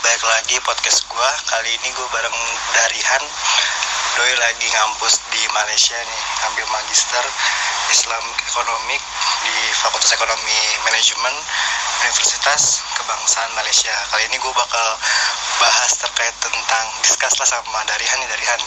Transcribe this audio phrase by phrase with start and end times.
[0.00, 2.38] balik lagi podcast gue Kali ini gue bareng
[2.72, 3.22] Darihan.
[4.16, 7.24] Doi lagi ngampus di Malaysia nih Ngambil magister
[7.92, 9.00] Islam Economic
[9.44, 11.36] Di Fakultas Ekonomi Manajemen
[12.00, 13.92] Universitas Kebangsaan Malaysia.
[14.08, 14.88] Kali ini gue bakal
[15.60, 18.60] bahas terkait tentang Discuss lah sama Darihan nih Darihan.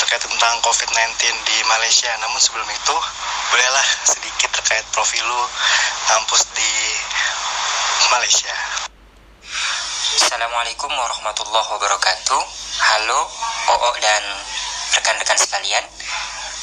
[0.00, 2.08] Terkait tentang COVID-19 di Malaysia.
[2.24, 2.96] Namun sebelum itu
[3.52, 5.42] Bolehlah sedikit terkait profil lu
[6.08, 6.72] Ngampus di
[8.16, 8.89] Malaysia
[10.40, 12.42] Assalamualaikum warahmatullahi wabarakatuh.
[12.80, 13.28] Halo
[13.76, 14.24] OO dan
[14.96, 15.84] rekan-rekan sekalian.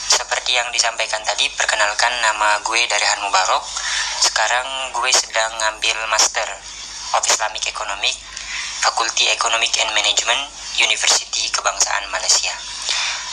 [0.10, 3.62] Seperti yang disampaikan tadi Perkenalkan nama gue dari Han Mubarok.
[4.26, 4.66] Sekarang
[4.98, 6.50] gue sedang ngambil Master
[7.14, 8.18] of Islamic Economic
[8.82, 10.42] Fakulti Economic and Management
[10.82, 12.58] University Kebangsaan Malaysia.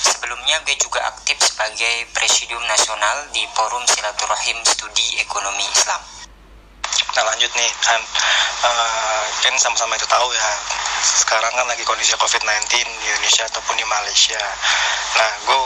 [0.05, 6.05] Sebelumnya gue juga aktif sebagai Presidium Nasional di Forum Silaturahim Studi Ekonomi Islam
[7.14, 8.00] Nah lanjut nih kan
[8.66, 10.50] uh, kan sama-sama itu tahu ya
[11.04, 14.40] sekarang kan lagi kondisi COVID-19 di Indonesia ataupun di Malaysia.
[15.15, 15.59] Nah gue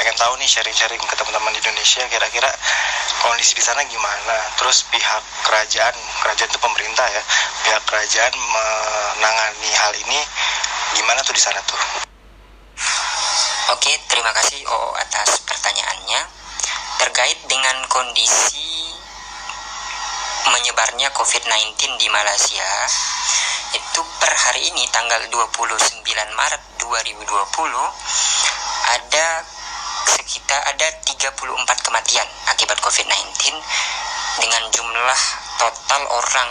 [0.00, 2.50] pengen tahu nih sharing-sharing ke teman-teman di Indonesia kira-kira
[3.22, 4.36] kondisi di sana gimana.
[4.58, 5.94] Terus pihak kerajaan,
[6.26, 7.22] kerajaan itu pemerintah ya,
[7.68, 10.18] pihak kerajaan menangani hal ini
[10.98, 11.78] gimana tuh di sana tuh?
[13.70, 16.20] Oke, terima kasih OO atas pertanyaannya.
[16.98, 18.79] Terkait dengan kondisi
[20.50, 22.70] menyebarnya COVID-19 di Malaysia
[23.70, 26.02] itu per hari ini tanggal 29
[26.34, 27.22] Maret 2020
[28.90, 29.28] ada
[30.10, 33.54] sekitar ada 34 kematian akibat COVID-19
[34.42, 35.22] dengan jumlah
[35.62, 36.50] total orang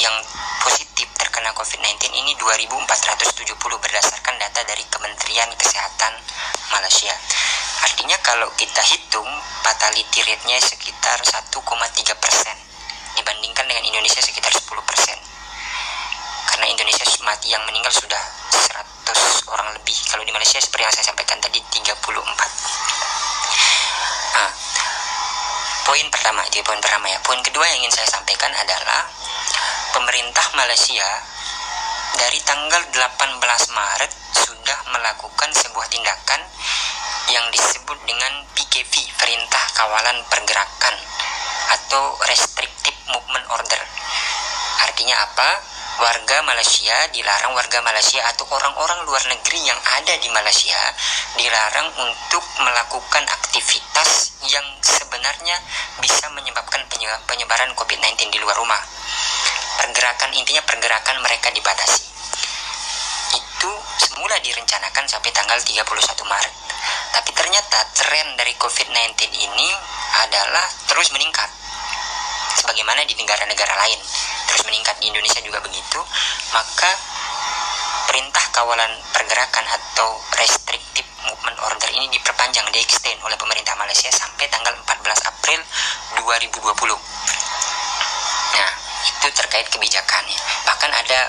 [0.00, 0.16] yang
[0.64, 6.16] positif terkena COVID-19 ini 2470 berdasarkan data dari Kementerian Kesehatan
[6.72, 7.12] Malaysia.
[7.84, 9.28] Artinya kalau kita hitung
[9.60, 11.52] fatality rate-nya sekitar 1,3
[12.16, 12.67] persen
[13.28, 15.12] dibandingkan dengan Indonesia sekitar 10 persen.
[16.48, 18.24] Karena Indonesia mati yang meninggal sudah
[18.56, 19.92] 100 orang lebih.
[20.08, 22.08] Kalau di Malaysia seperti yang saya sampaikan tadi 34
[24.32, 24.48] nah,
[25.84, 27.20] poin pertama itu poin pertama ya.
[27.20, 29.04] Poin kedua yang ingin saya sampaikan adalah
[29.92, 31.04] pemerintah Malaysia
[32.16, 33.44] dari tanggal 18
[33.76, 36.40] Maret sudah melakukan sebuah tindakan
[37.28, 40.96] yang disebut dengan PKV Perintah Kawalan Pergerakan
[41.76, 43.82] atau Restrictive Movement Order.
[44.84, 45.50] Artinya apa?
[45.98, 50.78] Warga Malaysia dilarang warga Malaysia atau orang-orang luar negeri yang ada di Malaysia
[51.34, 55.58] dilarang untuk melakukan aktivitas yang sebenarnya
[55.98, 56.86] bisa menyebabkan
[57.26, 58.78] penyebaran COVID-19 di luar rumah.
[59.82, 62.06] Pergerakan intinya pergerakan mereka dibatasi.
[63.34, 65.82] Itu semula direncanakan sampai tanggal 31
[66.30, 66.54] Maret.
[67.10, 69.68] Tapi ternyata tren dari COVID-19 ini
[70.22, 71.50] adalah terus meningkat
[72.58, 73.98] sebagaimana di negara-negara lain.
[74.50, 76.02] Terus meningkat di Indonesia juga begitu.
[76.50, 76.90] Maka
[78.10, 84.48] perintah kawalan pergerakan atau restrictive movement order ini diperpanjang di extend oleh pemerintah Malaysia sampai
[84.48, 85.60] tanggal 14 April
[86.16, 86.98] 2020
[88.48, 88.70] nah
[89.06, 90.38] itu terkait kebijakannya.
[90.66, 91.20] Bahkan ada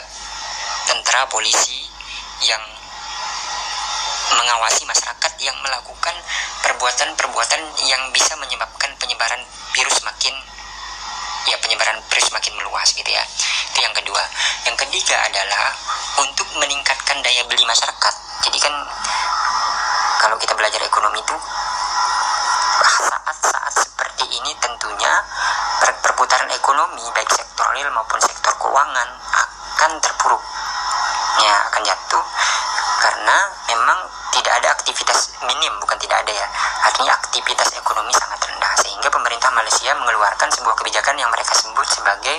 [0.88, 1.86] tentara polisi
[2.48, 2.64] yang
[4.34, 6.16] mengawasi masyarakat yang melakukan
[6.64, 9.42] perbuatan-perbuatan yang bisa menyebabkan penyebaran
[9.76, 10.34] virus makin
[11.48, 13.24] ya penyebaran virus makin meluas gitu ya.
[13.72, 14.24] Itu yang kedua.
[14.68, 15.72] Yang ketiga adalah
[16.20, 18.14] untuk meningkatkan daya beli masyarakat.
[18.44, 18.74] Jadi kan
[20.20, 21.36] kalau kita belajar ekonomi itu
[22.80, 25.14] saat-saat seperti ini tentunya
[25.80, 30.44] per perputaran ekonomi baik sektor real maupun sektor keuangan akan terpuruk.
[31.40, 32.24] Ya akan jatuh.
[33.00, 33.38] Karena
[33.72, 34.00] memang
[34.34, 36.48] tidak ada aktivitas minim bukan tidak ada ya.
[36.86, 42.38] Artinya aktivitas ekonomi sangat rendah sehingga pemerintah Malaysia mengeluarkan sebuah kebijakan yang mereka sebut sebagai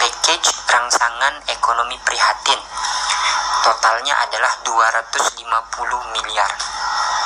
[0.00, 2.60] package rangsangan ekonomi prihatin.
[3.64, 5.40] Totalnya adalah 250
[6.12, 6.50] miliar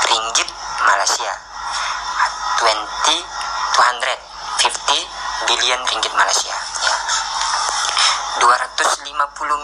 [0.07, 0.49] ringgit
[0.87, 1.33] Malaysia.
[2.63, 2.99] 20
[3.79, 6.51] 250 billion ringgit Malaysia
[6.83, 6.97] ya.
[8.43, 9.15] 250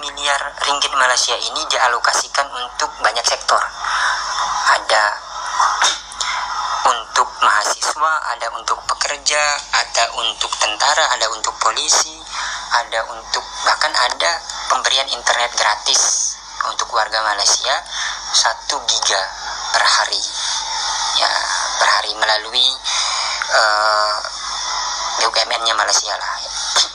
[0.07, 3.59] miliar ringgit Malaysia ini dialokasikan untuk banyak sektor.
[4.75, 5.05] Ada
[6.85, 9.43] untuk mahasiswa, ada untuk pekerja,
[9.73, 12.19] ada untuk tentara, ada untuk polisi,
[12.75, 14.33] ada untuk bahkan ada
[14.69, 16.35] pemberian internet gratis
[16.67, 17.75] untuk warga Malaysia
[18.35, 19.23] 1 giga
[19.73, 20.23] per hari.
[21.15, 21.31] Ya,
[21.79, 22.67] per hari melalui
[23.55, 24.17] uh,
[25.23, 26.35] BUMN-nya Malaysia lah.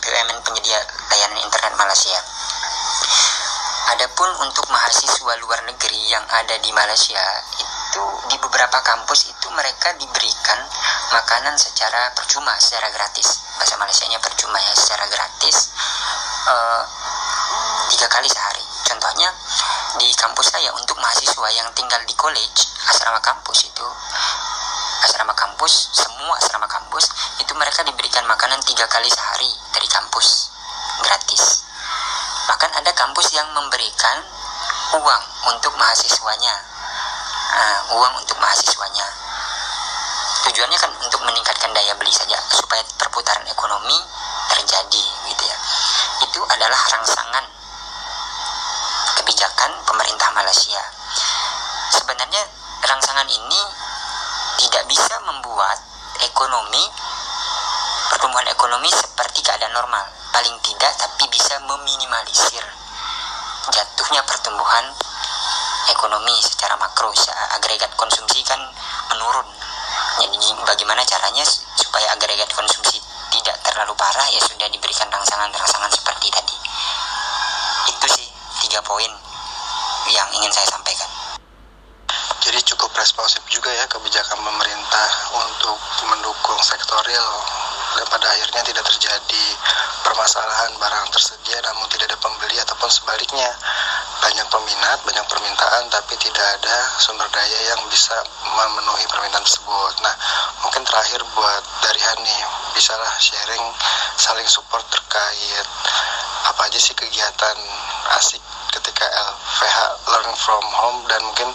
[0.03, 0.79] BUMN penyedia
[1.11, 2.19] layanan internet Malaysia.
[3.89, 7.21] Adapun untuk mahasiswa luar negeri yang ada di Malaysia
[7.57, 10.59] itu di beberapa kampus itu mereka diberikan
[11.09, 13.41] makanan secara percuma, secara gratis.
[13.57, 15.73] Bahasa Malaysianya percuma ya, secara gratis
[16.49, 16.83] uh,
[17.89, 18.63] tiga kali sehari.
[18.89, 19.29] contohnya
[20.01, 23.87] di kampus saya untuk mahasiswa yang tinggal di college asrama kampus itu
[25.05, 30.49] asrama kampus semua asrama kampus itu mereka diberikan makanan tiga kali sehari dari kampus
[31.05, 31.68] gratis
[32.49, 34.25] bahkan ada kampus yang memberikan
[34.97, 35.23] uang
[35.53, 36.65] untuk mahasiswanya.
[37.49, 39.05] Uh, uang untuk mahasiswanya.
[40.49, 44.01] Tujuannya kan untuk meningkatkan daya beli saja supaya perputaran ekonomi
[44.49, 45.57] terjadi gitu ya.
[46.25, 47.45] Itu adalah rangsangan
[49.21, 50.81] kebijakan pemerintah Malaysia.
[51.93, 52.49] Sebenarnya
[52.81, 53.61] rangsangan ini
[54.57, 55.77] tidak bisa membuat
[56.25, 56.81] ekonomi
[58.09, 62.63] pertumbuhan ekonomi seperti keadaan normal paling tidak tapi bisa meminimalisir
[63.75, 64.87] jatuhnya pertumbuhan
[65.91, 67.11] ekonomi secara makro.
[67.59, 68.55] Agregat konsumsi kan
[69.11, 69.43] menurun.
[70.23, 71.43] Jadi bagaimana caranya
[71.75, 73.03] supaya agregat konsumsi
[73.35, 74.31] tidak terlalu parah?
[74.31, 76.55] Ya sudah diberikan rangsangan-rangsangan seperti tadi.
[77.91, 78.31] Itu sih
[78.63, 79.11] tiga poin
[80.07, 81.11] yang ingin saya sampaikan.
[82.47, 85.75] Jadi cukup responsif juga ya kebijakan pemerintah untuk
[86.07, 87.27] mendukung sektor real
[87.97, 89.45] dan pada akhirnya tidak terjadi
[90.05, 93.49] permasalahan barang tersedia namun tidak ada pembeli ataupun sebaliknya
[94.19, 98.13] banyak peminat, banyak permintaan tapi tidak ada sumber daya yang bisa
[98.43, 99.93] memenuhi permintaan tersebut.
[100.03, 100.15] Nah,
[100.61, 102.37] mungkin terakhir buat dari Hani,
[102.75, 103.65] bisalah sharing
[104.19, 105.67] saling support terkait
[106.45, 107.57] apa aja sih kegiatan
[108.19, 108.43] asik
[108.75, 109.77] ketika LVH
[110.11, 111.49] learning from home dan mungkin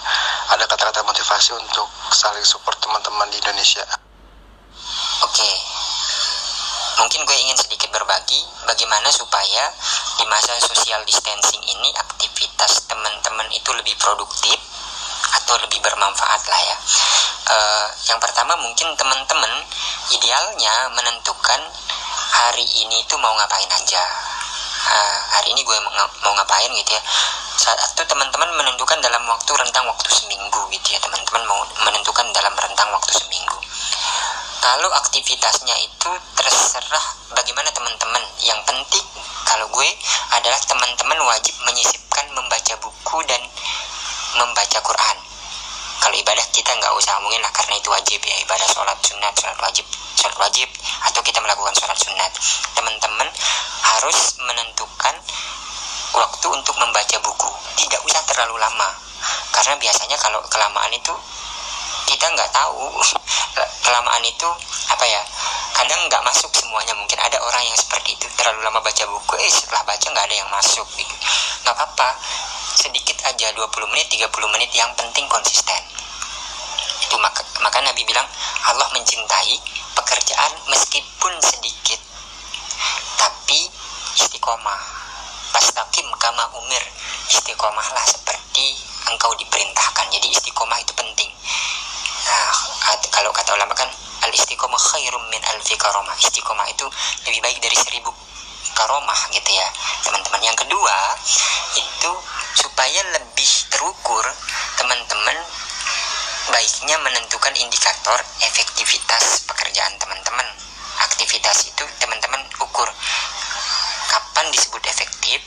[0.50, 3.84] ada kata-kata motivasi untuk saling support teman-teman di Indonesia.
[5.22, 5.73] Oke, okay
[6.98, 9.70] mungkin gue ingin sedikit berbagi bagaimana supaya
[10.18, 14.58] di masa social distancing ini aktivitas teman-teman itu lebih produktif
[15.42, 16.76] atau lebih bermanfaat lah ya.
[17.44, 19.52] Uh, yang pertama mungkin teman-teman
[20.14, 21.60] idealnya menentukan
[22.34, 24.02] hari ini itu mau ngapain aja.
[24.84, 25.78] Uh, hari ini gue
[26.22, 27.02] mau ngapain gitu ya.
[27.58, 30.98] Saat itu teman-teman menentukan dalam waktu rentang waktu seminggu gitu ya.
[31.02, 33.58] Teman-teman mau menentukan dalam rentang waktu seminggu
[34.64, 37.06] kalau aktivitasnya itu terserah
[37.36, 38.24] bagaimana teman-teman.
[38.40, 39.04] Yang penting
[39.44, 39.88] kalau gue
[40.32, 43.44] adalah teman-teman wajib menyisipkan membaca buku dan
[44.40, 45.16] membaca Quran.
[46.00, 48.40] Kalau ibadah kita nggak usah ngomongin lah karena itu wajib ya.
[48.40, 49.84] Ibadah sholat sunat sholat wajib
[50.16, 50.68] sholat wajib
[51.12, 52.32] atau kita melakukan sholat sunat.
[52.72, 53.28] Teman-teman
[53.84, 55.14] harus menentukan
[56.16, 57.52] waktu untuk membaca buku.
[57.84, 58.88] Tidak usah terlalu lama.
[59.52, 61.12] Karena biasanya kalau kelamaan itu
[62.04, 62.88] kita nggak tahu.
[63.84, 64.48] Kelamaan itu
[64.90, 65.22] apa ya
[65.76, 66.92] kadang nggak masuk semuanya.
[66.96, 68.26] Mungkin ada orang yang seperti itu.
[68.36, 71.14] Terlalu lama baca buku eh setelah baca nggak ada yang masuk gitu.
[71.64, 72.16] nggak apa-apa.
[72.74, 75.82] Sedikit aja 20 menit 30 menit yang penting konsisten.
[77.04, 78.26] Itu maka, maka Nabi bilang
[78.68, 79.54] Allah mencintai
[79.94, 82.00] pekerjaan meskipun sedikit
[83.20, 83.70] tapi
[84.18, 84.80] istiqomah.
[85.54, 86.82] Pastakim kama umir
[87.30, 88.74] istiqomahlah seperti
[89.06, 90.10] engkau diperintahkan.
[90.10, 91.30] Jadi istiqomah itu penting
[92.24, 92.52] Nah,
[93.12, 93.88] kalau kata ulama kan
[94.24, 96.16] al istiqomah khairum min alfi karomah.
[96.16, 96.86] Istiqomah itu
[97.28, 98.10] lebih baik dari seribu
[98.74, 99.68] karomah gitu ya
[100.02, 100.40] teman-teman.
[100.42, 100.96] Yang kedua
[101.78, 102.12] itu
[102.58, 104.24] supaya lebih terukur
[104.80, 105.38] teman-teman
[106.50, 110.46] baiknya menentukan indikator efektivitas pekerjaan teman-teman.
[111.04, 112.88] Aktivitas itu teman-teman ukur
[114.10, 115.40] kapan disebut efektif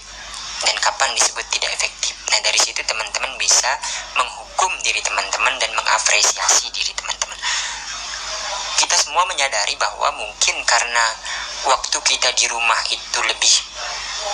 [0.63, 2.15] dan kapan disebut tidak efektif.
[2.31, 3.69] Nah dari situ teman-teman bisa
[4.57, 7.37] menghukum diri teman-teman dan mengapresiasi diri teman-teman.
[8.81, 11.13] Kita semua menyadari bahwa mungkin karena
[11.69, 13.53] waktu kita di rumah itu lebih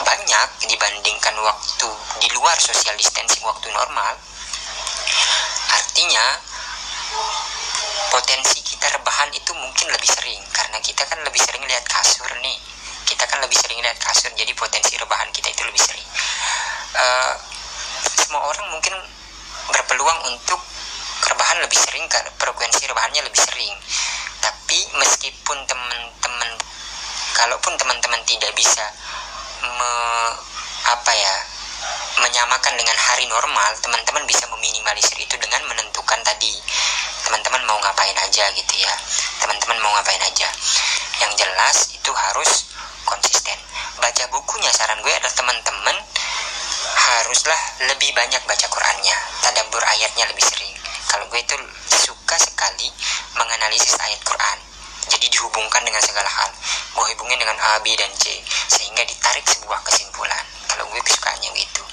[0.08, 1.90] banyak dibandingkan waktu
[2.24, 4.16] di luar social distancing waktu normal.
[5.76, 6.40] Artinya
[8.08, 12.56] potensi kita rebahan itu mungkin lebih sering karena kita kan lebih sering lihat kasur nih
[13.04, 16.08] kita kan lebih sering lihat kasur jadi potensi rebahan kita itu lebih sering
[16.94, 17.34] uh,
[18.22, 18.94] semua orang mungkin
[19.72, 20.60] berpeluang untuk
[21.30, 22.06] rebahan lebih sering
[22.40, 23.74] frekuensi rebahannya lebih sering.
[24.44, 26.50] Tapi meskipun teman-teman
[27.38, 28.84] kalaupun teman-teman tidak bisa
[29.64, 29.92] me,
[30.84, 31.36] apa ya
[32.20, 36.54] menyamakan dengan hari normal teman-teman bisa meminimalisir itu dengan menentukan tadi
[37.24, 38.94] teman-teman mau ngapain aja gitu ya.
[39.40, 40.50] Teman-teman mau ngapain aja.
[41.24, 42.68] Yang jelas itu harus
[43.08, 43.58] konsisten.
[44.00, 45.98] Baca bukunya saran gue adalah teman-teman
[46.94, 49.18] haruslah lebih banyak baca Qurannya.
[49.42, 50.74] Tadabur ayatnya lebih sering.
[51.10, 51.56] Kalau gue itu
[51.90, 52.90] suka sekali
[53.38, 54.58] menganalisis ayat Quran.
[55.10, 56.50] Jadi dihubungkan dengan segala hal.
[56.96, 58.40] Gue hubungin dengan A, B, dan C.
[58.70, 60.46] Sehingga ditarik sebuah kesimpulan.
[60.70, 61.84] Kalau gue kesukaannya gitu.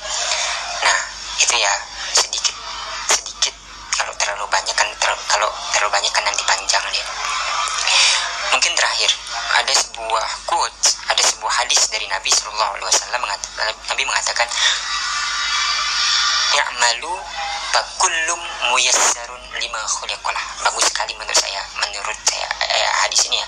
[0.84, 1.00] Nah
[1.40, 1.74] itu ya.
[2.14, 2.56] Sedikit
[3.10, 3.54] sedikit.
[3.96, 7.06] Kalau terlalu banyak kan terlalu, kalau terlalu banyak kan nanti panjang dia
[8.48, 9.10] mungkin terakhir
[9.60, 13.22] ada sebuah quote ada sebuah hadis dari Nabi Shallallahu Alaihi Wasallam
[13.90, 14.48] Nabi mengatakan
[16.56, 17.14] ya'malu
[17.70, 18.42] fakullum
[18.72, 23.46] muyassarun lima khuliqalah bagus sekali menurut saya menurut saya eh, hadis ini ya.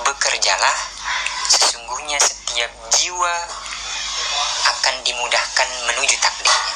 [0.00, 0.76] Bekerjalah
[1.50, 3.34] sesungguhnya setiap jiwa
[4.70, 6.74] akan dimudahkan menuju takdirnya.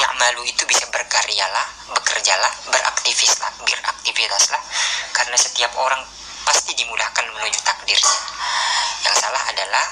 [0.00, 4.62] Ya'malu itu bisa berkaryalah bekerjalah beraktivislah beraktivitaslah.
[5.12, 6.00] Karena setiap orang
[6.44, 8.16] pasti dimudahkan menuju takdirnya
[9.04, 9.86] yang salah adalah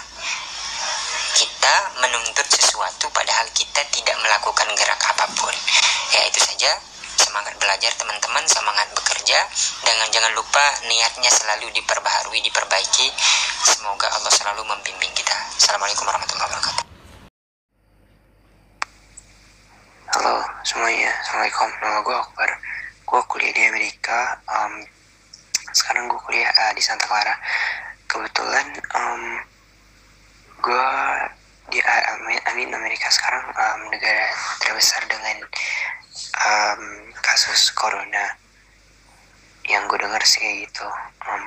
[1.32, 5.54] kita menuntut sesuatu padahal kita tidak melakukan gerak apa pun.
[6.12, 6.72] Ya itu saja.
[7.16, 8.44] Semangat belajar teman-teman.
[8.48, 9.38] Semangat bekerja.
[9.84, 13.08] Dengan jangan lupa niatnya selalu diperbaharui diperbaiki.
[13.64, 15.36] Semoga Allah selalu membimbing kita.
[15.56, 16.84] Assalamualaikum warahmatullahi wabarakatuh.
[20.12, 21.68] Halo semuanya, Assalamualaikum.
[21.80, 22.50] Nama gue Akbar.
[23.08, 24.36] Gue kuliah di Amerika.
[24.44, 24.84] Um,
[26.32, 27.36] kuliah uh, di Santa Clara.
[28.08, 29.24] Kebetulan um,
[30.64, 30.88] Gue
[31.68, 31.76] di
[32.72, 34.32] Amerika sekarang um, Negara
[34.64, 35.44] terbesar dengan
[36.40, 36.82] um,
[37.20, 38.32] Kasus Corona.
[39.68, 40.88] Yang gue dengar sih gitu
[41.28, 41.44] um,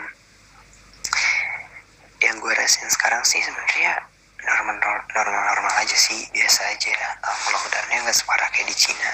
[2.21, 4.05] Yang gue rasain sekarang sih sebenarnya
[4.45, 4.77] normal
[5.17, 6.93] normal normal aja sih biasa aja.
[7.25, 9.11] Um, lockdownnya nggak separah kayak di Cina.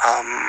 [0.00, 0.48] Um,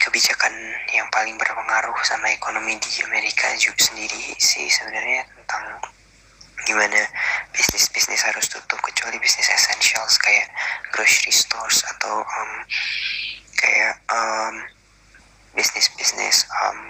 [0.00, 0.52] kebijakan
[0.96, 5.76] yang paling berpengaruh sama ekonomi di Amerika juga sendiri sih sebenarnya tentang
[6.64, 7.04] gimana
[7.52, 10.48] bisnis bisnis harus tutup kecuali bisnis essentials kayak
[10.92, 12.52] grocery stores atau um,
[13.60, 14.54] kayak um,
[15.52, 16.80] bisnis bisnis um,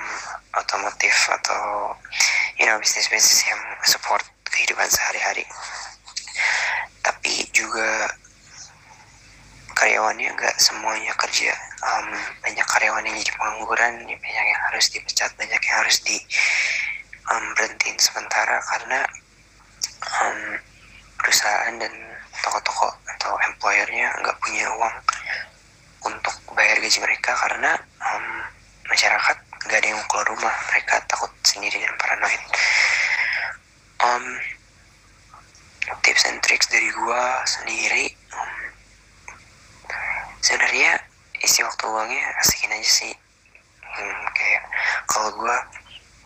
[0.58, 1.94] otomotif atau
[2.58, 5.46] you know bisnis bisnis yang support kehidupan sehari-hari
[7.02, 8.10] tapi juga
[10.10, 11.54] karyawannya nggak semuanya kerja.
[11.86, 12.10] Um,
[12.42, 16.18] banyak karyawan yang jadi pengangguran banyak yang harus dipecat banyak yang harus di
[17.30, 19.06] um, berhentiin sementara karena
[20.18, 20.58] um,
[21.14, 21.94] perusahaan dan
[22.42, 24.96] toko-toko atau employernya nggak punya uang
[26.10, 28.26] untuk bayar gaji mereka karena um,
[28.90, 30.54] masyarakat nggak ada yang keluar rumah.
[30.74, 32.42] Mereka takut sendiri dan paranoid.
[34.02, 34.26] Um,
[36.02, 38.19] tips and tricks dari gua sendiri
[40.50, 40.98] sebenarnya
[41.46, 43.14] isi waktu luangnya asikin aja sih.
[43.86, 44.66] Hmm, kayak
[45.06, 45.54] kalau gua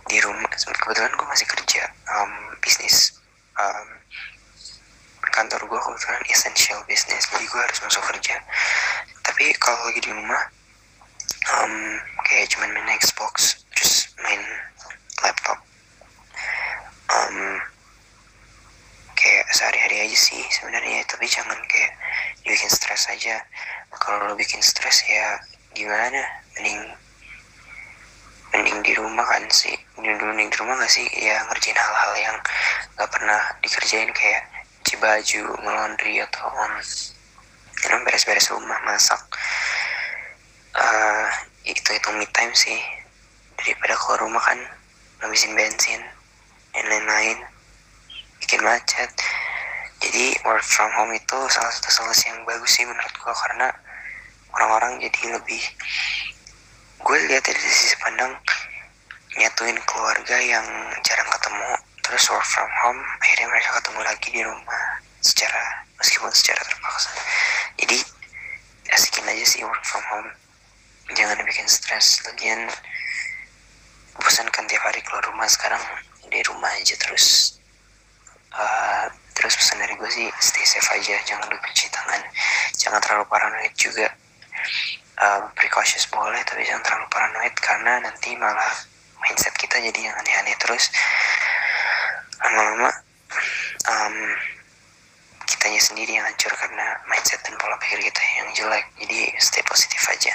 [0.09, 2.33] di rumah kebetulan gua masih kerja um,
[2.65, 3.21] bisnis
[3.61, 3.89] um,
[5.29, 8.41] kantor gua kebetulan essential business jadi gua harus masuk kerja.
[9.21, 10.41] Tapi kalau lagi di rumah
[11.61, 14.41] um, kayak cuman main Xbox terus main
[15.21, 15.61] laptop.
[17.13, 17.61] Um,
[19.55, 21.07] sehari-hari aja sih sebenarnya.
[21.07, 21.95] Tapi jangan kayak
[22.43, 23.39] bikin stres aja.
[23.95, 25.39] Kalau lo bikin stres ya
[25.79, 26.23] gimana?
[26.59, 26.83] Mending
[28.51, 29.75] mending di rumah kan sih.
[29.99, 31.07] Mending, di rumah gak sih?
[31.15, 32.37] Ya ngerjain hal-hal yang
[32.99, 34.43] gak pernah dikerjain kayak
[34.85, 36.75] cuci baju ngelondri atau um,
[38.05, 39.19] beres-beres rumah masak.
[40.75, 41.27] Uh,
[41.65, 42.79] itu itu me time sih.
[43.59, 44.59] Daripada keluar rumah kan
[45.23, 46.03] ngabisin bensin
[46.75, 47.39] dan lain-lain.
[48.39, 49.11] Bikin macet
[50.05, 53.69] jadi work from home itu salah satu solusi yang bagus sih menurut gue karena
[54.53, 55.63] orang-orang jadi lebih
[57.01, 58.37] gue lihat dari sisi pandang
[59.41, 60.67] nyatuin keluarga yang
[61.03, 61.71] jarang ketemu
[62.05, 64.85] terus work from home akhirnya mereka ketemu lagi di rumah
[65.25, 67.11] secara meskipun secara terpaksa.
[67.81, 67.99] Jadi
[68.93, 70.31] asikin aja sih work from home.
[71.17, 72.21] Jangan bikin stres.
[72.29, 72.69] Lagian
[74.21, 75.49] bosan kan tiap hari keluar rumah.
[75.49, 75.81] Sekarang
[76.29, 77.57] di rumah aja terus.
[78.55, 79.09] Uh,
[79.45, 82.17] terus pesan dari gue sih stay safe aja jangan lupa cuci tangan.
[82.81, 84.09] Jangan terlalu paranoid juga.
[85.21, 88.73] Uh, precautious boleh tapi jangan terlalu paranoid karena nanti malah
[89.21, 90.89] mindset kita jadi yang aneh-aneh terus.
[92.41, 92.89] Lama-lama
[93.85, 94.17] um,
[95.45, 98.89] kitanya sendiri yang hancur karena mindset dan pola pikir kita yang jelek.
[98.97, 100.33] Jadi stay positif aja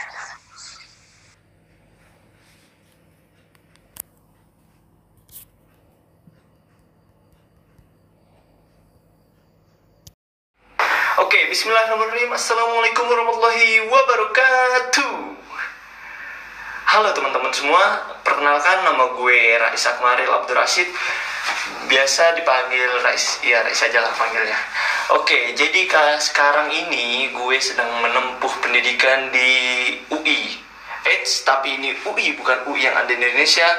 [11.30, 12.34] Oke, bismillahirrahmanirrahim.
[12.34, 15.14] Assalamualaikum warahmatullahi wabarakatuh.
[16.90, 20.90] Halo teman-teman semua, perkenalkan nama gue Rais Akmaril Abdur Rashid.
[21.86, 24.58] Biasa dipanggil Rais, ya Rais aja lah panggilnya.
[25.22, 25.86] Oke, jadi
[26.18, 29.54] sekarang ini gue sedang menempuh pendidikan di
[30.10, 30.58] UI.
[31.06, 33.70] Eits, tapi ini UI bukan UI yang ada di Indonesia.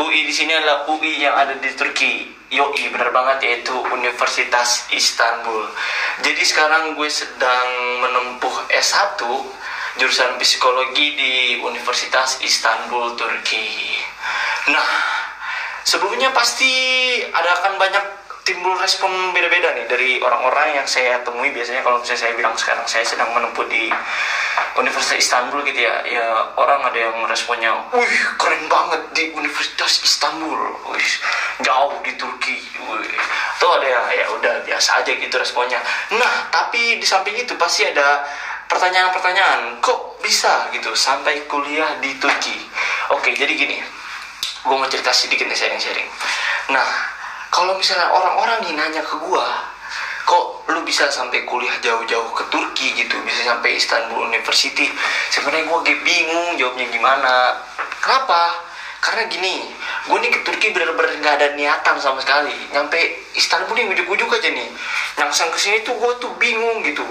[0.00, 2.32] UI di sini adalah UI yang ada di Turki.
[2.54, 5.68] Yoi, benar banget yaitu Universitas Istanbul.
[6.22, 7.68] Jadi sekarang gue sedang
[7.98, 9.18] menempuh S1
[9.98, 13.98] jurusan psikologi di Universitas Istanbul, Turki.
[14.70, 14.88] Nah,
[15.82, 16.70] sebelumnya pasti
[17.34, 18.04] ada akan banyak
[18.44, 22.84] timbul respon beda-beda nih dari orang-orang yang saya temui biasanya kalau misalnya saya bilang sekarang
[22.84, 23.88] saya sedang menempuh di
[24.76, 30.60] Universitas Istanbul gitu ya ya orang ada yang responnya wih keren banget di Universitas Istanbul.
[30.92, 31.10] Wih
[31.64, 32.60] jauh di Turki.
[32.60, 33.16] Wih
[33.56, 35.80] tuh ada yang ya udah biasa aja gitu responnya.
[36.12, 38.28] Nah tapi di samping itu pasti ada
[38.68, 40.68] pertanyaan-pertanyaan kok bisa?
[40.74, 42.56] gitu sampai kuliah di Turki.
[43.14, 43.80] Oke jadi gini
[44.64, 46.08] gue mau cerita sedikit nih sharing-sharing.
[46.72, 47.13] Nah
[47.54, 49.46] kalau misalnya orang-orang nih nanya ke gue
[50.26, 54.90] kok lu bisa sampai kuliah jauh-jauh ke Turki gitu bisa sampai Istanbul University?
[55.30, 57.54] Sebenarnya gue bingung jawabnya gimana.
[58.02, 58.58] Kenapa?
[58.98, 59.70] Karena gini
[60.04, 62.52] gue nih ke Turki bener-bener nggak ada niatan sama sekali.
[62.76, 62.98] Nyampe
[63.32, 64.68] Istanbul nih ujuk-ujuk aja nih.
[65.16, 67.04] Nyangsang ke sini tuh gue tuh bingung gitu.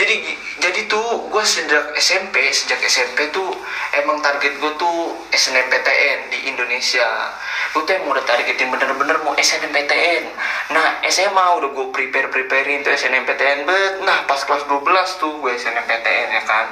[0.00, 3.52] Jadi jadi tuh gue sejak SMP sejak SMP tuh
[4.00, 7.04] emang target gue tuh SNMPTN di Indonesia.
[7.76, 10.24] Gue tuh emang udah targetin bener-bener mau SNMPTN
[10.70, 13.94] nah SMA udah gue prepare preparein tuh SNMPTN bet.
[14.06, 16.66] Nah pas kelas 12 tuh gue SNMPTN ya kan?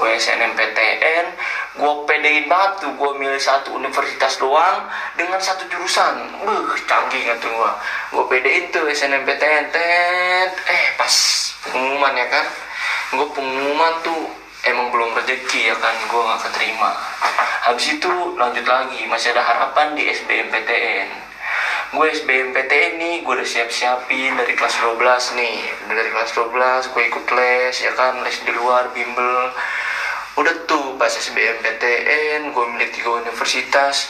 [0.00, 1.26] Gue SNMPTN
[1.70, 6.42] gue pedein banget tuh gue milih satu universitas doang dengan satu jurusan.
[6.42, 7.72] Buh, canggih gak tuh gue
[8.18, 10.52] gue pedein tuh SNMPTN tet.
[10.66, 11.14] Eh pas
[11.70, 12.46] pengumuman ya kan?
[13.14, 14.34] Gue pengumuman tuh
[14.66, 15.94] emang belum rezeki ya kan?
[16.10, 16.90] Gue gak keterima.
[17.70, 21.30] Habis itu lanjut lagi masih ada harapan di SBMPTN
[21.90, 24.94] gue SBMPTN nih gue udah siap-siapin dari kelas 12
[25.34, 25.58] nih.
[25.90, 28.14] Dari kelas 12 gue ikut les ya kan?
[28.22, 29.50] Les di luar bimbel
[30.40, 34.08] udah tuh pas SBMPTN gue milik tiga universitas.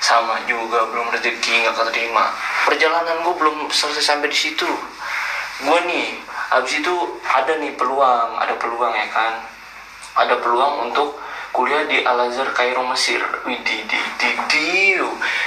[0.00, 2.32] Sama juga belum rezeki nggak keterima.
[2.68, 4.68] Perjalanan gue belum selesai sampai di situ.
[5.64, 6.20] Gue nih
[6.52, 9.44] abis itu ada nih peluang ada peluang ya kan?
[10.16, 11.16] Ada peluang untuk
[11.52, 13.20] kuliah di Al Azhar Kairo Mesir.
[13.48, 14.66] Widih di di di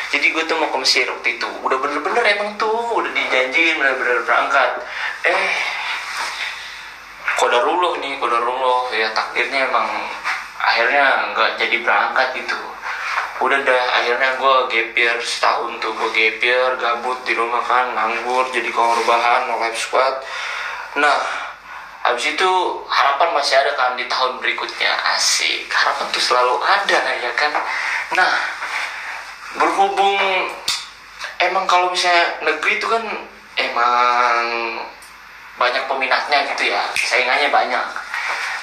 [0.09, 1.50] jadi gue tuh mau ke Mesir waktu itu.
[1.62, 4.81] Udah bener-bener emang tuh udah dijanjiin bener-bener berangkat.
[5.29, 5.45] Eh
[7.38, 8.89] kodarullah nih kodarullah.
[8.98, 9.86] Ya takdirnya emang
[10.60, 12.60] akhirnya nggak jadi berangkat gitu
[13.39, 17.95] udah dah akhirnya gue gap year setahun tuh gue gap year gabut di rumah kan
[17.95, 20.19] nganggur jadi korban live squad.
[21.00, 21.19] Nah
[22.04, 22.52] habis itu
[22.91, 24.91] harapan masih ada kan di tahun berikutnya.
[25.15, 27.56] Asik harapan tuh selalu ada ya kan?
[28.19, 28.34] Nah
[29.56, 30.19] berhubung
[31.39, 33.04] emang kalau misalnya negeri itu kan
[33.56, 34.43] emang
[35.56, 36.84] banyak peminatnya gitu ya.
[36.91, 38.09] Saingannya banyak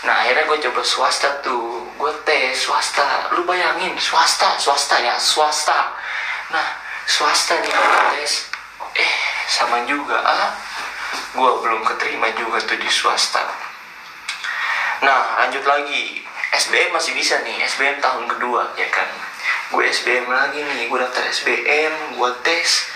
[0.06, 1.82] nah akhirnya gue coba swasta tuh.
[1.98, 3.34] Gue tes swasta.
[3.34, 5.90] Lu bayangin swasta swasta ya swasta.
[6.54, 6.66] Nah
[7.10, 8.46] swasta nih gue tes.
[8.94, 9.12] Eh
[9.50, 10.54] sama juga ah.
[11.34, 13.42] Gue belum keterima juga tuh di swasta.
[15.02, 16.22] Nah lanjut lagi.
[16.56, 19.10] SBM masih bisa nih SBM tahun kedua ya kan?
[19.74, 22.94] Gue SBM lagi nih gue daftar SBM gue tes.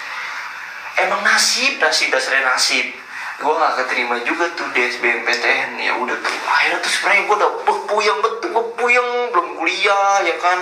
[1.03, 3.00] Emang nasib nasib dasarnya nasib
[3.41, 7.53] gue gak keterima juga tuh di SBMPTN ya udah tuh akhirnya tuh sebenarnya gue udah
[7.89, 10.59] puyeng betul gue puyeng belum kuliah ya kan?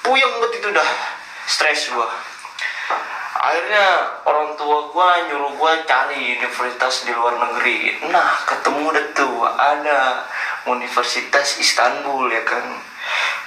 [0.00, 0.88] Puyeng betul itu udah
[1.44, 2.08] stres gue
[3.38, 3.86] akhirnya
[4.26, 8.02] orang tua gue nyuruh gue cari universitas di luar negeri.
[8.10, 10.26] Nah ketemu deh tuh ada
[10.66, 12.64] Universitas Istanbul ya kan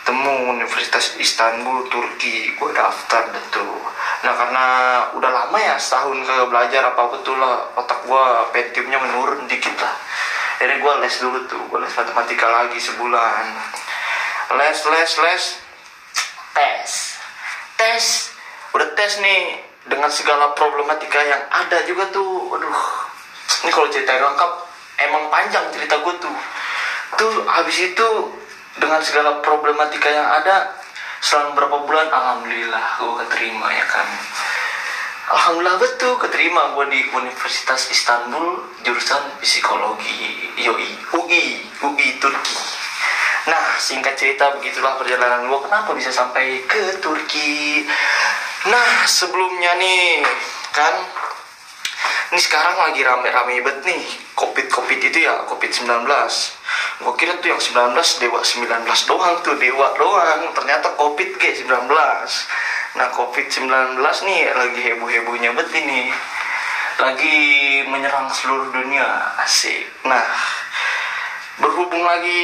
[0.05, 2.53] temu Universitas Istanbul Turki.
[2.57, 3.77] Gue daftar deh tuh.
[4.21, 4.65] Nah karena
[5.17, 9.95] udah lama ya setahun ke belajar apa betul lah otak gue pentiumnya menurun dikit lah.
[10.61, 13.45] Jadi gue les dulu tuh gue les matematika lagi sebulan.
[14.57, 15.43] Les les les.
[16.51, 16.89] Tes.
[17.79, 18.05] Tes.
[18.77, 22.53] Udah tes nih dengan segala problematika yang ada juga tuh.
[22.57, 22.81] Aduh
[23.61, 24.51] ini kalau cerita lengkap
[25.05, 26.35] emang panjang cerita gue tuh.
[27.17, 28.09] Tuh habis itu
[28.79, 30.71] dengan segala problematika yang ada
[31.21, 34.07] selang berapa bulan alhamdulillah gue keterima ya kan?
[35.31, 41.45] Alhamdulillah betul keterima gue di Universitas Istanbul jurusan psikologi yoi UI
[41.83, 42.57] UI Turki.
[43.47, 47.85] Nah singkat cerita begitulah perjalanan gue kenapa bisa sampai ke Turki?
[48.67, 50.23] Nah sebelumnya nih
[50.75, 50.95] kan?
[52.31, 54.03] Ini sekarang lagi rame-rame bet nih
[54.39, 56.07] covid covid itu ya covid 19
[57.01, 60.41] gue kira tuh yang 19 dewa 19 doang tuh dewa doang.
[60.53, 61.89] Ternyata covid g 19
[62.91, 66.13] nah covid 19 nih lagi heboh hebohnya bet ini.
[67.01, 67.37] Lagi
[67.89, 69.35] menyerang seluruh dunia.
[69.41, 70.05] Asik.
[70.05, 70.25] Nah
[71.61, 72.41] berhubung lagi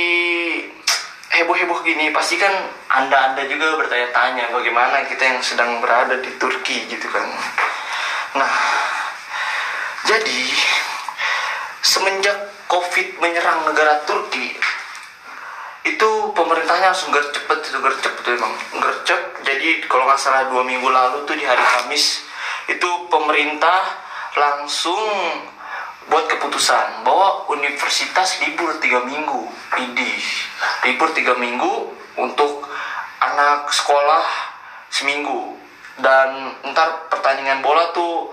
[1.38, 2.54] heboh-heboh gini pasti kan
[2.90, 7.30] anda-anda juga bertanya-tanya bagaimana kita yang sedang berada di Turki gitu kan.
[8.38, 8.54] Nah
[10.08, 10.42] jadi
[11.84, 14.56] semenjak covid menyerang negara Turki
[15.88, 19.40] itu pemerintahnya langsung gercep itu gercep tuh emang gercep.
[19.48, 22.28] Jadi kalau nggak salah dua minggu lalu tuh di hari Kamis
[22.68, 23.96] itu pemerintah
[24.36, 25.00] langsung
[26.08, 29.48] buat keputusan bahwa universitas libur tiga minggu
[29.80, 30.12] ini
[30.88, 32.68] libur tiga minggu untuk
[33.24, 34.24] anak sekolah
[34.92, 35.56] seminggu.
[35.98, 38.30] Dan ntar pertandingan bola tuh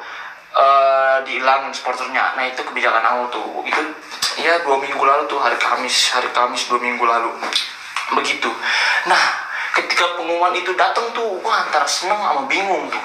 [0.53, 2.37] uh, dihilangin supporternya.
[2.37, 3.65] Nah itu kebijakan awal tuh.
[3.65, 3.81] Itu
[4.41, 7.31] ya dua minggu lalu tuh hari Kamis hari Kamis dua minggu lalu.
[8.19, 8.51] Begitu.
[9.07, 9.23] Nah
[9.75, 13.05] ketika pengumuman itu datang tuh wah antara seneng sama bingung tuh.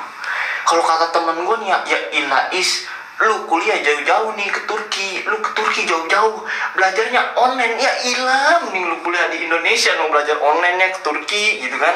[0.70, 2.86] Kalau kata temen gue nih ya, ya ilais
[3.20, 6.46] lu kuliah jauh-jauh nih ke Turki lu ke Turki jauh-jauh
[6.78, 7.76] belajarnya online.
[7.82, 11.96] Ya ilah mending lu kuliah di Indonesia mau belajar online nya ke Turki gitu kan.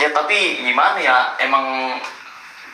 [0.00, 1.98] Ya tapi gimana ya emang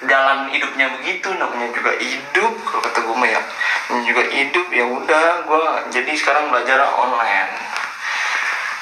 [0.07, 3.43] jalan hidupnya begitu namanya juga hidup kalau kata gue ya
[3.91, 7.53] namanya juga hidup ya udah gue jadi sekarang belajar online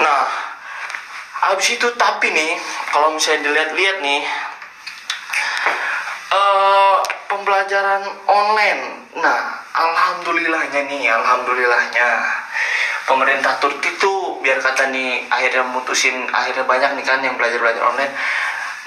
[0.00, 0.24] nah
[1.50, 2.56] habis itu tapi nih
[2.92, 4.22] kalau misalnya dilihat-lihat nih
[6.30, 6.96] uh,
[7.30, 8.82] pembelajaran online.
[9.18, 9.40] Nah,
[9.74, 12.08] alhamdulillahnya nih, alhamdulillahnya
[13.06, 17.82] pemerintah Turki tuh biar kata nih akhirnya mutusin akhirnya banyak nih kan yang belajar belajar
[17.82, 18.14] online.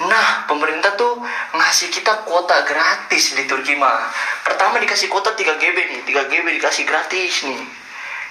[0.02, 1.22] Nah, pemerintah tuh
[1.54, 4.10] ngasih kita kuota gratis di Turki mah.
[4.42, 7.62] Pertama dikasih kuota 3 GB nih, 3 GB dikasih gratis nih.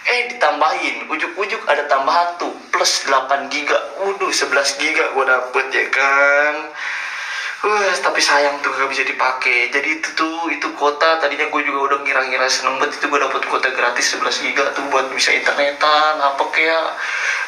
[0.03, 3.79] Eh ditambahin, ujuk-ujuk ada tambahan tuh plus 8 giga.
[4.03, 6.55] Waduh, 11 giga gua dapet ya kan.
[7.63, 9.71] Wah, tapi sayang tuh gak bisa dipakai.
[9.71, 13.39] Jadi itu tuh itu kuota tadinya gue juga udah ngira-ngira seneng banget itu gue dapet
[13.47, 16.99] kuota gratis 11 giga tuh buat bisa internetan apa kayak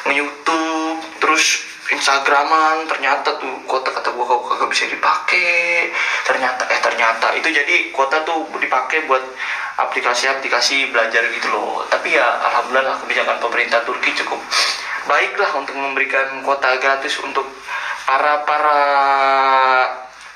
[0.08, 5.90] nge-youtube terus Instagraman ternyata tuh kuota kata gue kok kagak bisa dipakai
[6.26, 7.30] ternyata eh ternyata.
[7.38, 9.22] Itu jadi kuota tuh dipakai buat
[9.78, 11.86] aplikasi-aplikasi belajar gitu loh.
[11.86, 14.42] Tapi ya alhamdulillah kebijakan pemerintah Turki cukup
[15.06, 17.46] baiklah untuk memberikan kuota gratis untuk
[18.02, 18.78] para para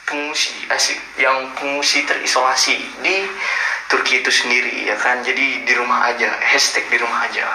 [0.07, 3.27] pengungsi asik yang pengungsi terisolasi di
[3.91, 5.27] Turki itu sendiri ya kan?
[5.27, 7.47] Jadi di rumah aja hashtag di rumah aja.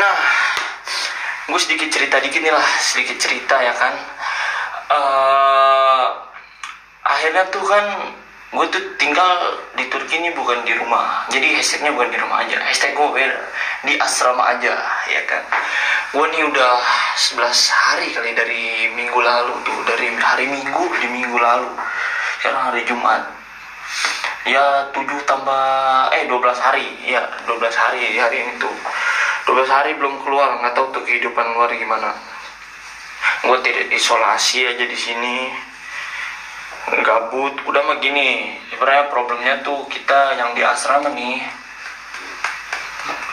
[0.00, 0.16] Nah
[1.50, 3.94] gue sedikit cerita dikit nih lah sedikit cerita ya kan.
[4.90, 6.06] Uh,
[7.02, 8.14] akhirnya tuh kan
[8.50, 11.26] gue tuh tinggal di Turki ini bukan di rumah.
[11.30, 13.38] Jadi hashtagnya bukan di rumah aja hashtag gue beda
[13.82, 14.74] di asrama aja
[15.10, 15.42] ya kan.
[16.14, 16.74] Gue nih udah
[17.18, 18.62] 11 hari kali dari
[18.94, 21.70] minggu lalu tuh dari hari minggu di minggu lalu.
[22.38, 23.22] Sekarang hari Jumat.
[24.46, 25.66] Ya 7 tambah
[26.14, 26.86] eh 12 hari.
[27.06, 28.74] Ya 12 hari hari ini tuh
[29.48, 32.12] 12 hari belum keluar nggak tahu tuh kehidupan luar gimana.
[33.40, 35.48] Gue tidak isolasi aja di sini.
[36.90, 37.54] Gabut.
[37.64, 41.40] Udah mah gini sebenarnya problemnya tuh kita yang di asrama nih.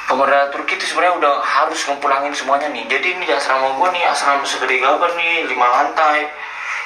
[0.07, 2.87] Pemerintah Turki itu sebenarnya udah harus ngepulangin semuanya nih.
[2.87, 6.31] Jadi ini di asrama gue nih asrama segede gabar nih lima lantai.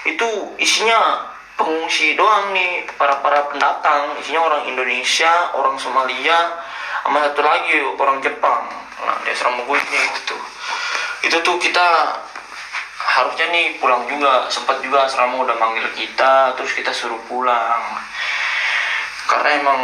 [0.09, 1.29] Itu isinya
[1.61, 4.17] pengungsi doang nih para para pendatang.
[4.17, 6.57] Isinya orang Indonesia orang Somalia
[7.05, 9.97] sama satu lagi orang Jepang nah di asrama gue ini.
[9.97, 10.41] Itu tuh
[11.21, 11.87] itu tuh kita
[13.01, 17.81] harusnya nih pulang juga sempat juga asrama udah manggil kita terus kita suruh pulang.
[19.27, 19.81] Karena emang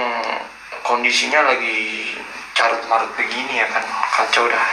[0.83, 2.11] kondisinya lagi
[2.57, 3.83] carut marut begini ya kan
[4.17, 4.69] kacau dah.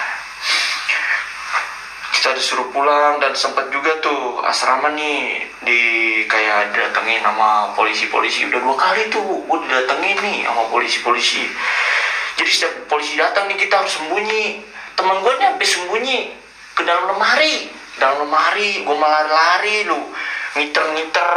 [2.15, 5.81] Kita disuruh pulang dan sempat juga tuh asrama nih di
[6.25, 8.49] kayak datengin sama polisi-polisi.
[8.49, 11.45] Udah dua kali tuh gue didatengin nih sama polisi-polisi
[12.35, 14.59] jadi setiap polisi datang nih kita harus sembunyi.
[14.99, 16.19] Teman gue nih sampai sembunyi
[16.75, 17.71] ke dalam lemari.
[17.95, 20.11] Dalam lemari gue malah lari lu
[20.59, 21.31] ngiter-ngiter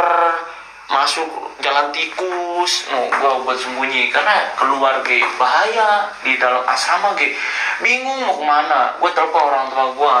[0.90, 2.90] masuk jalan tikus.
[2.90, 4.10] No gue buat sembunyi.
[4.10, 6.10] Karena keluar ge bahaya.
[6.26, 7.38] Di dalam asrama ge.
[7.78, 8.98] Bingung mau ke mana.
[8.98, 10.14] Gue telepon orang tua gue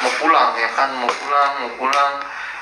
[0.00, 0.88] mau pulang ya kan?
[1.04, 2.12] Mau pulang mau pulang.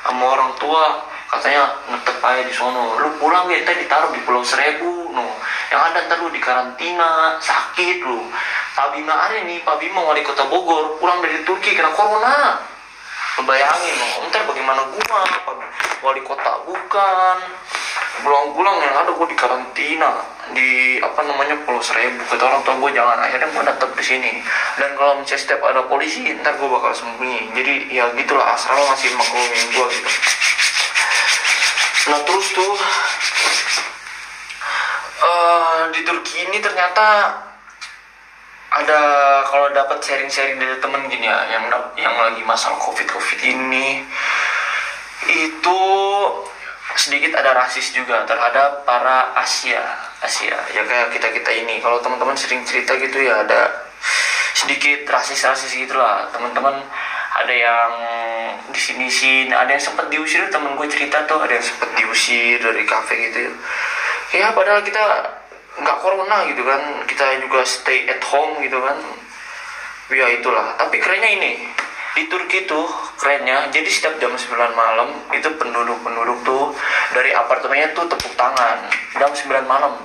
[0.02, 3.00] Sama orang tua katanya netep aja di sono.
[3.00, 5.24] Lu pulang ge tadi ditaruh di pulau seribu no
[5.72, 8.28] yang ada ntar lu di karantina sakit lu.
[8.76, 12.60] Pak Bima hari nih Pak Bima wali kota Bogor pulang dari Turki kena corona.
[13.42, 15.24] Bayangin loh, ntar bagaimana gua?
[16.04, 17.36] Wali kota bukan.
[18.22, 20.20] Pulang-pulang yang ada gue di karantina
[20.52, 22.20] di apa namanya pulau seribu.
[22.28, 24.32] Kata orang tua gue jangan akhirnya gue tetap di sini.
[24.76, 27.56] Dan kalau misalnya setiap ada polisi ntar gue bakal sembunyi.
[27.56, 30.10] Jadi ya gitulah asrama masih maklumin gue gitu
[32.10, 32.74] nah terus tuh
[35.22, 37.38] uh, di Turki ini ternyata
[38.72, 39.00] ada
[39.46, 44.02] kalau dapat sharing-sharing dari temen gini ya yang yang lagi masalah covid covid ini
[45.28, 45.80] itu
[46.98, 51.82] sedikit ada rasis juga terhadap para Asia Asia ya kayak kita kita ini.
[51.82, 53.90] Kalau teman-teman sering cerita gitu ya ada
[54.54, 56.30] sedikit rasis-rasis gitu lah.
[56.30, 56.78] Teman-teman
[57.32, 57.92] ada yang
[58.68, 60.44] di sini sini ada yang sempat diusir.
[60.52, 63.38] Temen gue cerita tuh ada yang sempat diusir dari kafe gitu
[64.36, 64.52] ya.
[64.52, 65.04] Padahal kita
[65.80, 67.02] nggak corona gitu kan.
[67.08, 68.98] Kita juga stay at home gitu kan.
[70.12, 70.76] Ya itulah.
[70.76, 71.52] Tapi kerennya ini
[72.12, 72.84] di Turki tuh
[73.16, 76.76] kerennya jadi setiap jam 9 malam itu penduduk-penduduk tuh
[77.16, 78.84] dari apartemennya tuh tepuk tangan.
[79.16, 79.96] Jam 9 malam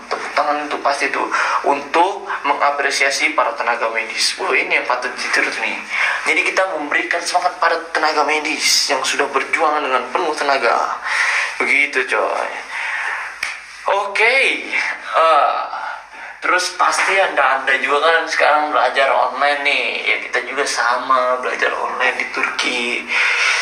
[0.48, 1.28] tangan itu pasti tuh
[1.68, 5.76] untuk mengapresiasi para tenaga medis wah ini yang patut ditiru nih
[6.24, 10.96] jadi kita memberikan semangat pada tenaga medis yang sudah berjuang dengan penuh tenaga
[11.60, 12.52] begitu coy
[13.92, 14.36] oke
[15.20, 15.56] eh,
[16.38, 19.86] Terus pasti ada anda juga kan sekarang belajar online nih.
[20.06, 23.04] Ya kita juga sama belajar online di Turki.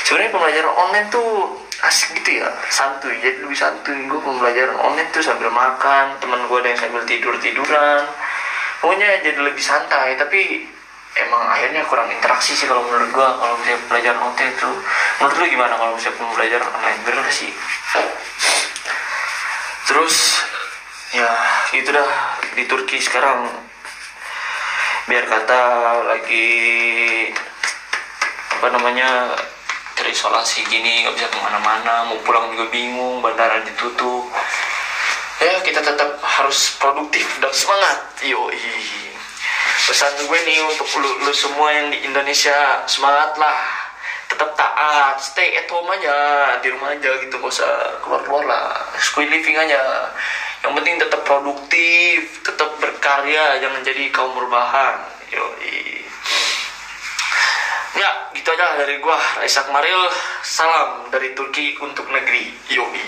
[0.04, 3.20] Sebenarnya pembelajaran online tuh asik gitu ya, santuy.
[3.20, 4.08] Jadi lebih santuy.
[4.08, 8.08] Gue pembelajaran online tuh sambil makan, teman gue ada yang sambil tidur tiduran.
[8.80, 10.16] Pokoknya jadi lebih santai.
[10.16, 10.64] Tapi
[11.16, 14.72] emang akhirnya kurang interaksi sih kalau menurut gue kalau misalnya belajar online itu.
[15.20, 17.02] Menurut lu gimana kalau misalnya pembelajaran online?
[17.04, 17.52] Bener sih?
[19.86, 20.16] Terus
[21.16, 21.32] ya
[21.72, 22.10] itu dah
[22.56, 23.48] di Turki sekarang
[25.06, 25.62] biar kata
[26.10, 26.50] lagi
[28.58, 29.38] apa namanya
[30.06, 34.30] terisolasi gini nggak bisa ke mana-mana mau pulang juga bingung bandara ditutup.
[35.42, 38.06] Ya kita tetap harus produktif dan semangat.
[38.22, 38.62] Yoi.
[39.90, 43.58] Pesan gue nih untuk lu, lu semua yang di Indonesia semangat lah
[44.30, 46.18] tetap taat stay at home aja
[46.62, 48.70] di rumah aja gitu gak usah keluar keluar lah.
[49.02, 50.14] Squid living aja.
[50.62, 55.02] Yang penting tetap produktif tetap berkarya jangan jadi kaum berbahan
[55.34, 56.05] yoi
[57.96, 60.12] ya gitu aja dari gua Raisak Maril
[60.44, 62.52] salam dari Turki untuk negeri.
[62.72, 63.06] Yoi